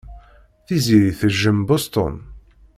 Tiziri 0.65 1.11
tejjem 1.19 1.59
Boston. 1.67 2.13